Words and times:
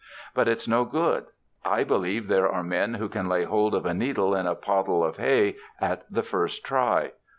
But 0.33 0.47
it's 0.47 0.67
no 0.67 0.83
good. 0.83 1.27
I 1.63 1.83
believe 1.83 2.25
there 2.27 2.49
are 2.51 2.63
men 2.63 2.95
who 2.95 3.07
can 3.07 3.29
lay 3.29 3.43
hold 3.43 3.75
of 3.75 3.85
a 3.85 3.93
needle 3.93 4.33
in 4.33 4.47
a 4.47 4.55
pottle 4.55 5.03
of 5.05 5.17
hay 5.17 5.57
at 5.79 6.11
the 6.11 6.23
first 6.23 6.63
try. 6.65 7.11